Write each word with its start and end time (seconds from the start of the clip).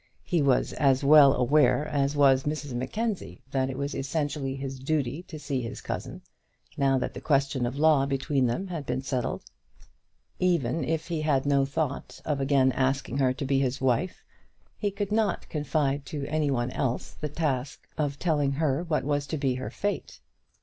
He 0.23 0.41
was 0.41 0.73
as 0.73 1.03
well 1.03 1.35
aware 1.35 1.87
as 1.87 2.15
was 2.15 2.45
Mrs 2.45 2.73
Mackenzie 2.73 3.43
that 3.51 3.69
it 3.69 3.77
was 3.77 3.93
essentially 3.93 4.55
his 4.55 4.79
duty 4.79 5.21
to 5.27 5.37
see 5.37 5.61
his 5.61 5.79
cousin, 5.79 6.23
now 6.75 6.97
that 6.97 7.13
the 7.13 7.21
question 7.21 7.67
of 7.67 7.77
law 7.77 8.07
between 8.07 8.47
them 8.47 8.65
had 8.69 8.87
been 8.87 9.03
settled. 9.03 9.43
Even 10.39 10.83
if 10.83 11.09
he 11.09 11.21
had 11.21 11.45
no 11.45 11.65
thought 11.65 12.19
of 12.25 12.41
again 12.41 12.71
asking 12.71 13.19
her 13.19 13.31
to 13.31 13.45
be 13.45 13.59
his 13.59 13.79
wife, 13.79 14.23
he 14.75 14.89
could 14.89 15.11
not 15.11 15.47
confide 15.49 16.03
to 16.07 16.25
any 16.25 16.49
one 16.49 16.71
else 16.71 17.11
the 17.11 17.29
task 17.29 17.87
of 17.95 18.17
telling 18.17 18.53
her 18.53 18.81
what 18.81 19.03
was 19.03 19.27
to 19.27 19.37
be 19.37 19.53
her 19.53 19.69
fate. 19.69 20.19